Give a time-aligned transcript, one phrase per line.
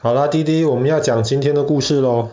[0.00, 2.30] 好啦，滴滴，我们要讲今天的故事喽。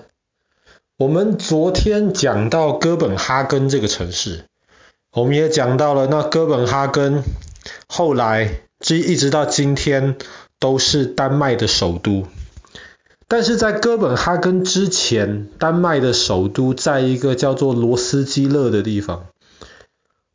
[0.99, 4.45] 我们昨天讲到哥本哈根这个城市，
[5.11, 7.23] 我们也讲到了那哥本哈根
[7.87, 10.15] 后来一一直到今天
[10.59, 12.27] 都是丹麦的首都。
[13.27, 19.25] 但是在哥本哈根之前，丹麦的首都在一个叫做罗斯基勒的地方。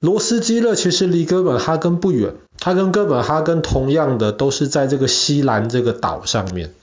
[0.00, 6.74] 罗斯基勒其实离哥本哈根不远，它跟哥本哈根同样的都是在这个西兰这个岛上面。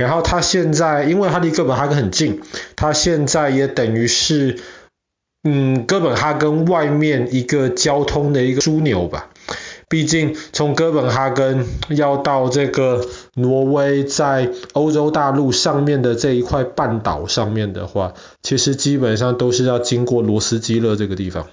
[0.00, 2.40] 然后它现在，因为它离哥本哈根很近，
[2.74, 4.58] 它现在也等于是，
[5.44, 9.28] 嗯，哥本哈根外面一个交通的一个枢纽吧。
[9.90, 21.46] 毕竟从哥本哈根要到这个挪威在欧洲大陆上面的这一块半岛上面的话，其实基本上都是要经过罗斯基勒这个地方。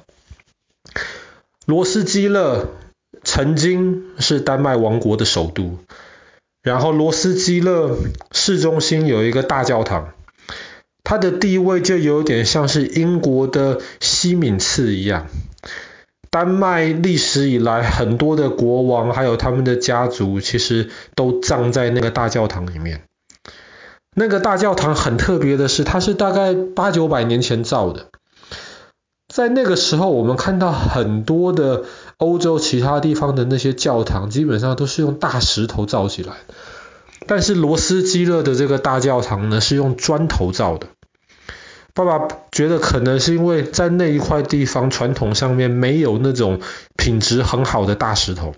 [1.66, 2.70] 罗斯基勒
[3.26, 5.80] 曾经是丹麦王国的首都。
[6.68, 7.98] 然后罗斯基勒
[8.34, 10.10] 市中心有一个大教堂，
[11.02, 15.28] 它的地位就有点像是英国的西敏寺一样。
[16.30, 23.04] 丹麦历史以来很多的国王还有他们的家族，其实都葬在那个大教堂里面。
[24.14, 28.08] 那个大教堂很特别的是，它是大概八九百年前造的。
[29.34, 31.86] 在那个时候，我们看到很多的
[32.18, 36.36] 欧洲其他地方的那些教堂，基本上都是用大石头造起来。
[37.28, 40.88] 但是罗斯基勒的这个大教堂呢，是用砖头造的。
[41.94, 46.62] 爸爸觉得可能是因为在那一块地方传统上面没有那种
[46.96, 48.56] 品质很好的大石头，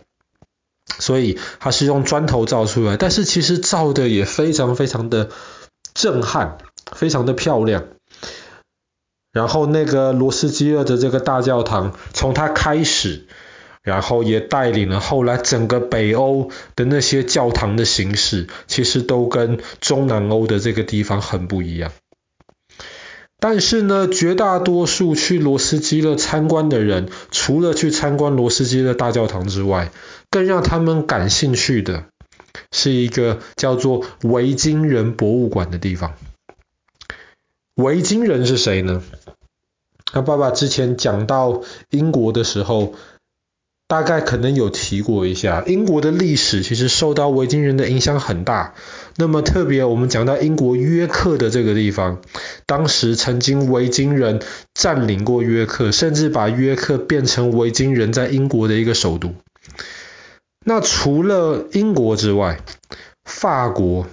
[0.99, 2.97] 所以它是用砖头造出来。
[2.97, 5.29] 但是其实造的也非常非常的
[5.93, 6.57] 震撼，
[6.91, 7.85] 非常的漂亮。
[9.31, 13.27] 然后那个罗斯基勒的这个大教堂，从它开始，
[13.89, 21.91] 然后也带领了后来整个北欧的那些教堂的形式，其实都跟中南欧的这个地方很不一样。
[23.39, 29.91] 但是呢，绝大多数去罗斯基勒参观的人，除了去参观罗斯基勒大教堂之外，
[30.29, 32.03] 更让他们感兴趣的
[32.71, 36.13] 是一个叫做维京人博物馆的地方。
[37.73, 39.01] 维京人是谁呢？
[40.11, 41.61] 他爸爸之前讲到
[41.91, 42.95] 英国的时候，
[43.89, 48.75] 大概可能有提过一下，英国的历史其实受到维京人的影响很大。
[49.17, 52.21] 那么特别我们讲到英国约克的这个地方，
[52.65, 54.41] 当时曾经维京人
[54.73, 59.33] 占领过约克，甚至把约克变成维京人在英国的一个首都。
[60.63, 62.61] 那除了英国之外，
[63.25, 64.07] 法国。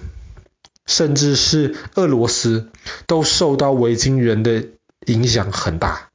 [0.89, 2.69] 甚至是俄罗斯
[3.07, 4.63] 都受到维京人的
[5.05, 6.06] 影响很大。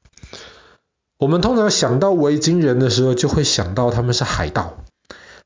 [1.22, 4.78] 我们通常想到维京人的时候，就会想到他们是海盗，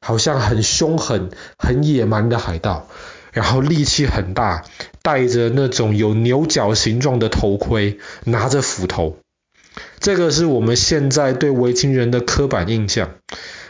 [0.01, 1.29] 好像很凶狠、
[1.59, 2.89] 很野蛮的海盗，
[3.31, 4.65] 然后力气很大，
[5.03, 9.19] 戴着那种有牛角形状的头盔，拿着斧头。
[10.01, 13.11] 这个是我们现在对维京人的刻板印象。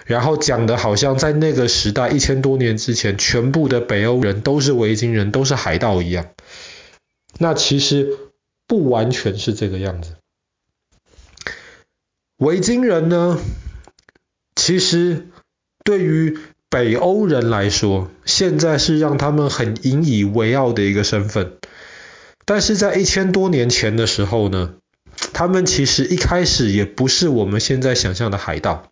[0.04, 6.26] 然后讲的好像在那个时代一千多年之前，全部的北欧人都是维京人，都是海盗一样。
[7.38, 8.16] 那其实
[8.68, 10.12] 不完全是这个样子。
[12.38, 13.38] 维京人呢，
[14.54, 15.28] 其实
[15.84, 16.38] 对于
[16.69, 21.54] 北欧人来说，现在是让他们很引以为傲的一个身份。
[22.44, 24.74] 但是在一千多年前的时候呢，
[25.32, 28.91] 他们其实一开始也不是我们现在想象的海盗。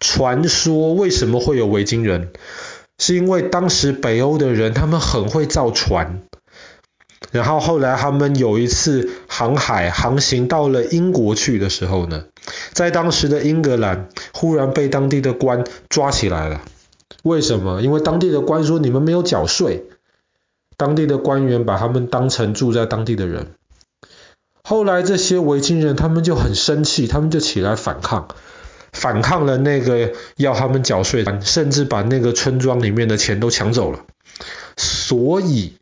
[0.00, 2.32] 传说为什么会有维京人？
[2.98, 6.22] 是因为当时北欧的人他们很会造船，
[7.30, 12.24] 然后后来他们有一次航海航行到了英国去的时候呢，
[12.72, 16.62] 在当时的英格兰忽然被当地的官抓起来了。
[17.22, 17.82] 为什么？
[17.82, 19.84] 因为当地的官说你们没有缴税，
[20.78, 23.48] 当地的官员把他们当成住在当地的人。
[24.62, 28.28] 后来这些维京人他们就很生气，他们就起来反抗。
[28.94, 34.06] 反抗了那个要他们缴税，甚至把那个村庄里面的钱都抢走了。
[34.78, 35.76] 所以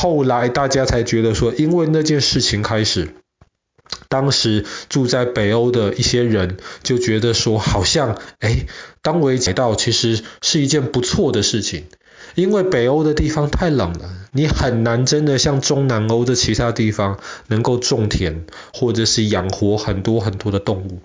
[0.00, 3.10] 后来大家才觉得说，因为那件事情开始，
[4.08, 8.64] 当时住在北欧的一些人就觉得说，好像哎，
[9.02, 11.84] 当维京海盗其实是一件不错的事情，
[12.34, 21.02] 因为北欧的地方太冷了，你很难真的像中南欧的其他地方能够种田，或者是养活很多很多的动物。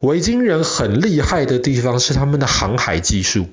[0.00, 3.46] 维京人很厉害的地方是他们的航海技术。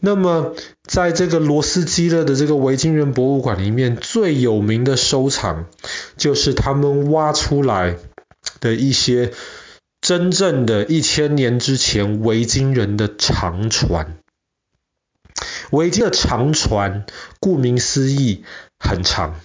[0.00, 5.66] 那么，在这个罗斯基勒的这个维京人博物馆里面，最有名的收藏
[6.16, 7.96] 就是他们挖出来
[8.60, 9.32] 的一些
[10.00, 14.18] 真正的一千年之前维京人的长船。
[15.70, 17.06] 维京的长船，
[17.40, 18.44] 顾名思义
[18.78, 19.36] 很长。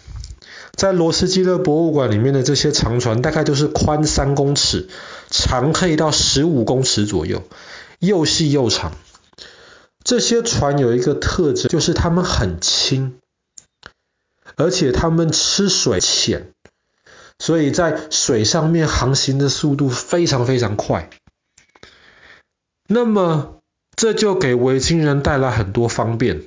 [0.75, 4.89] 在罗斯基勒博物馆里面的这些长船，大概都是宽三公尺，
[5.29, 7.43] 长可以到十五公尺左右，
[7.99, 8.91] 又细又长。
[10.09, 13.19] 这些船有一个特征，就是它们很轻，
[14.55, 16.49] 而且它们吃水浅，
[17.37, 21.11] 所以在水上面航行的速度非常非常快。
[22.87, 23.59] 那么，
[23.95, 26.41] 这就给维京人带来很多方便。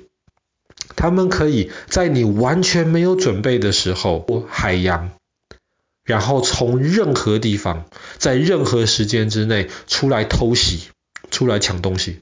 [0.97, 5.13] 他们可以在你完全没有准备的时候海洋，
[6.03, 7.85] 然后从任何地方，
[8.19, 10.89] 在任何时间之内出来偷袭、
[11.31, 12.19] 出来抢东西。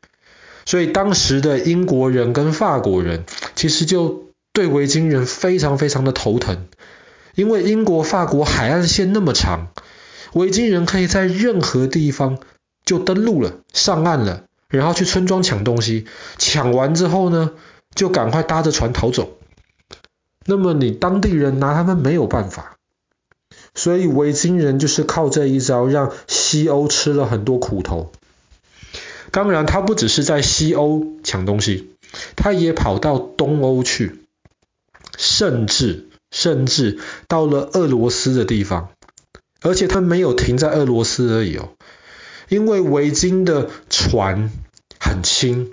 [0.70, 3.24] 所以当时的英国人跟法国人
[3.56, 6.68] 其实就对维京人非常非常的头疼，
[7.34, 9.72] 因为英国、法国海岸线那么长，
[10.32, 12.38] 维京人可以在任何地方
[12.84, 16.06] 就登陆了、上岸了，然后去村庄抢东西，
[16.38, 17.50] 抢完之后呢，
[17.96, 19.38] 就赶快搭着船逃走，
[20.46, 22.76] 那么你当地人拿他们没有办法，
[23.74, 28.12] 所以维京人就是靠这一招让西欧吃了很多苦头。
[29.32, 31.90] 当然，他不只是在西欧抢东西，
[32.36, 34.20] 他也跑到东欧去，
[35.16, 36.98] 甚至甚至
[37.28, 38.90] 到了俄罗斯的地方，
[39.62, 41.70] 而且他没有停在俄罗斯而已哦，
[42.48, 44.50] 因为维京的船
[44.98, 45.72] 很轻。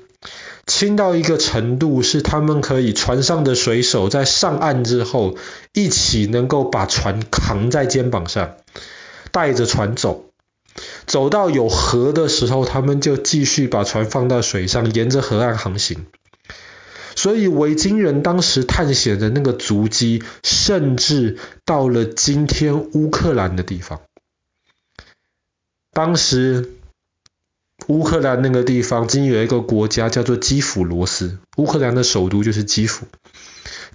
[0.65, 5.37] 轻到一个程度，是他们可以船上的水手在上岸之后，
[5.71, 8.57] 一起能够把船扛在肩膀上，
[9.31, 10.25] 带着船走，
[11.07, 16.05] 走到有河的时候，他们就继续把船放到水上，沿着河岸航行。
[17.15, 24.01] 所以维京人当时探险的那个足迹，甚至到了今天乌克兰的地方。
[25.91, 26.73] 当时。
[27.87, 33.05] 乌克兰那个地方，今有一个国家叫做基辅罗斯，乌克兰的首都就是基辅。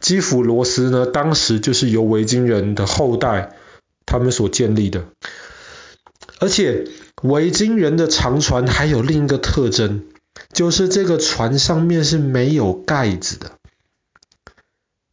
[0.00, 3.56] 基辅罗斯呢，当时就是由维京人的后代
[4.06, 5.04] 他们所建立的。
[6.38, 6.84] 而且
[7.22, 10.02] 维京人的长船还有另一个特征，
[10.52, 13.52] 就是这个船上面是没有盖子的。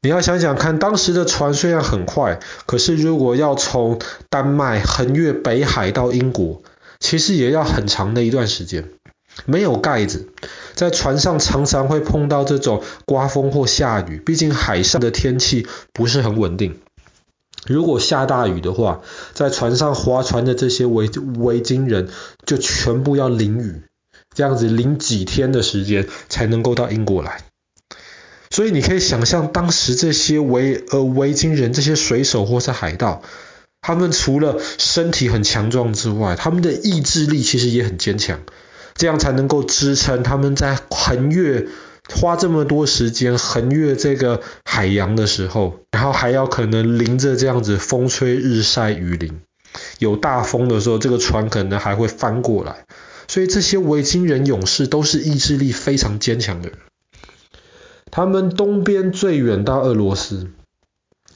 [0.01, 6.63] 你要想想看，当时的船虽然很快，可是如果要从丹麦横越北海到英国，
[6.99, 8.89] 其实也要很长的一段时间，
[9.45, 10.29] 没有盖子，
[10.73, 16.79] 在船上常常会碰到这种刮风或下雨，毕竟海上的天气不是很稳定。
[17.67, 19.01] 如果下大雨的话，
[19.33, 22.09] 在船上划船的这些维维京人
[22.45, 23.83] 就全部要淋雨，
[24.35, 27.43] 这样子淋几天的时间才能够到英国来。
[28.49, 33.21] 所以你可以想象，当时这些维呃维京人这些水手或是海盗。
[33.81, 38.41] 他们除了身体很强壮之外，他们的意志力其实也很坚强，
[38.95, 41.67] 这样才能够支撑他们在横越
[42.15, 49.41] 花这么多时间横越这个海洋的时候，然后还要可能淋着这样子风吹日晒雨淋，
[49.99, 52.85] 有大风的时候，这个船可能还会翻过来。
[53.27, 56.77] 所以这些维京人勇士都是意志力非常坚强的人。
[58.11, 60.49] 他们东边最远到俄罗斯。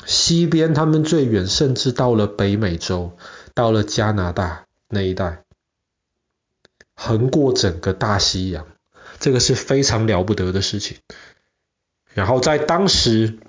[0.05, 3.15] 西边，他们最远，甚至到了北美洲，
[3.53, 5.43] 到了加拿大那一带，
[6.93, 8.65] 横过整个大西洋，
[9.23, 10.97] 这个是非常了不得的事情。
[12.13, 13.39] 然后在当时，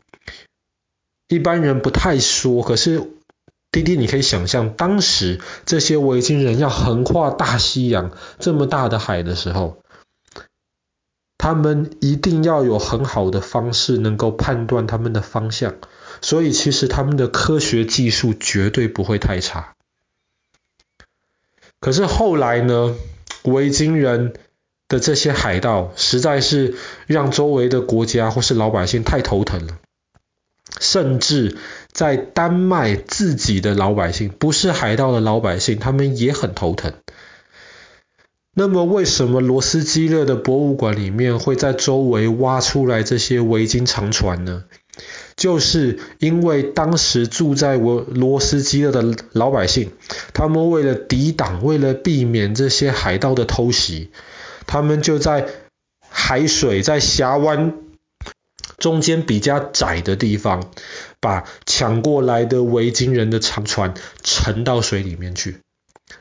[1.26, 3.11] 一般人不太说，可是
[3.73, 9.83] 滴滴，你可以想象，当时这些维京人要横跨大西洋这么大的海的时候，
[11.38, 15.75] 他们一定要有很好的方式，能够判断他们的方向。
[16.23, 19.75] 所以其实他们的科学技术绝对不会太差。
[21.81, 22.95] 可是后来呢，
[23.43, 24.35] 维京人
[24.88, 26.75] 的这些海盗实在是
[27.07, 29.79] 让周围的国家或是老百姓太头疼了，
[30.81, 31.57] 甚至
[31.93, 36.93] 在丹麦自己的老百姓，不是海盗的老百姓，他们也很头疼。
[38.57, 44.64] 那么为什么罗斯基勒的博物馆里面会在周围挖出来这些维京长船呢？
[45.35, 49.91] 就是因为当时住在罗罗斯基勒的老百姓，
[50.33, 54.12] 他们为了抵挡、为了避免这些海盗的偷袭，
[54.66, 55.47] 他们就在
[56.09, 57.75] 海水在峡湾
[58.78, 60.71] 中间比较窄的地方，
[61.21, 65.59] 把抢过来的维京人的长船沉到水里面去，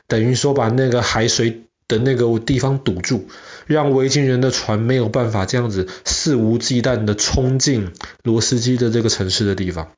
[0.06, 3.28] 等于说把那个海水的那个地方堵住。
[3.66, 9.92] 让维京人的船没有办法这样子肆无忌惮的冲进罗斯基的这个城市的地方，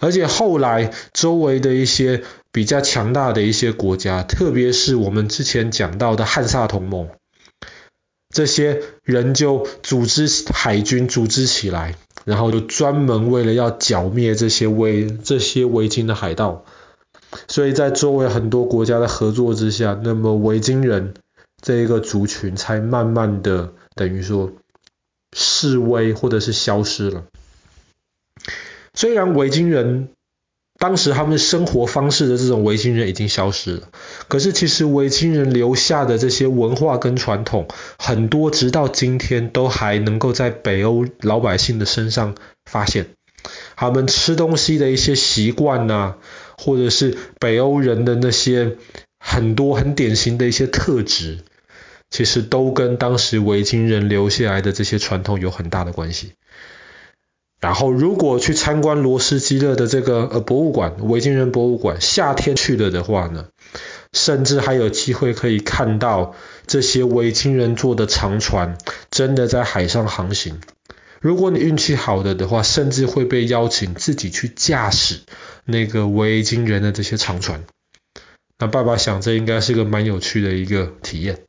[0.00, 7.08] 而且后来周围的一些比较强大的一些国家，特别是我们之前讲到的汉萨同盟，
[8.30, 16.64] 这些人就组织海军，组织起来，然后就专门为了要剿灭这些维这些维京的海盗。
[17.48, 21.14] 所以在周围很多国家的合作之下，那么维京人
[21.60, 24.52] 这一个族群才慢慢的等于说
[25.36, 27.24] 式微或者是消失了。
[28.94, 30.08] 虽然维京人
[30.80, 33.88] 当时他们生活方式的这种维京人已经消失了，
[34.28, 37.68] 可是其实维京人留下的这些文化跟传统，
[37.98, 42.34] 很多直到今天都还能够在北欧老百姓的身上
[42.64, 43.08] 发现。
[43.76, 46.14] 他们吃东西的一些习惯呐，
[46.56, 48.78] 或者是北欧人的那些
[49.18, 51.40] 很多很典型的一些特质，
[52.08, 56.32] 其实都跟当时维京人留下来的这些传统有很大的关系。
[57.60, 63.48] 然后，如果去参观罗斯基勒的这个呃博物馆，维京人博物馆，夏天去了的话呢，
[64.14, 66.34] 甚至还有机会可以看到
[66.66, 68.78] 这些维京人做的长船
[69.10, 70.58] 真的在海上航行。
[71.20, 75.20] 如果你运气好的的话，甚至会被邀请自己去驾驶
[75.66, 77.64] 那个维京人的这些长船。
[78.58, 81.40] 那爸爸想，这应该是个蛮有趣的一个体验。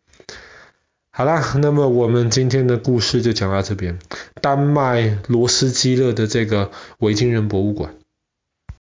[1.14, 3.98] 好啦，那么我们今天的故事就讲到这边。
[4.42, 8.01] 丹麦罗斯基勒的这个维京人博物馆。